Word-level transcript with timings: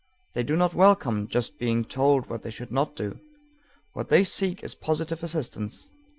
They 0.33 0.41
do 0.41 0.55
not 0.55 0.73
welcome 0.73 1.27
just 1.27 1.59
being 1.59 1.85
told 1.85 2.25
what 2.27 2.41
they 2.41 2.49
should 2.49 2.71
not 2.71 2.95
do. 2.95 3.19
What 3.93 4.09
they 4.09 4.23
seek 4.23 4.63
is 4.63 4.73
positive 4.73 5.21
assistance. 5.21 5.89